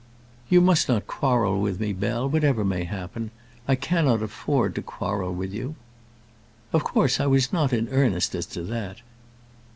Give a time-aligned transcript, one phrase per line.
[0.49, 3.29] "You must not quarrel with me, Bell, whatever may happen.
[3.67, 5.75] I cannot afford to quarrel with you."
[6.73, 9.01] "Of course I was not in earnest as to that."